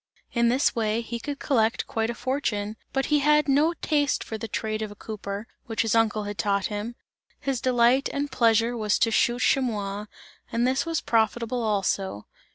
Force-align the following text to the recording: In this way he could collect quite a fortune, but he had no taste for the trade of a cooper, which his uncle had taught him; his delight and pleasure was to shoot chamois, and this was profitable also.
In 0.33 0.49
this 0.49 0.75
way 0.75 1.01
he 1.01 1.19
could 1.19 1.37
collect 1.37 1.85
quite 1.85 2.09
a 2.09 2.15
fortune, 2.15 2.75
but 2.91 3.05
he 3.13 3.19
had 3.19 3.47
no 3.47 3.75
taste 3.83 4.23
for 4.23 4.35
the 4.35 4.47
trade 4.47 4.81
of 4.81 4.89
a 4.89 4.95
cooper, 4.95 5.45
which 5.67 5.83
his 5.83 5.93
uncle 5.93 6.23
had 6.23 6.39
taught 6.39 6.65
him; 6.73 6.95
his 7.39 7.61
delight 7.61 8.09
and 8.11 8.31
pleasure 8.31 8.75
was 8.75 8.97
to 8.97 9.11
shoot 9.11 9.43
chamois, 9.43 10.07
and 10.51 10.65
this 10.65 10.87
was 10.87 11.01
profitable 11.01 11.61
also. 11.61 12.25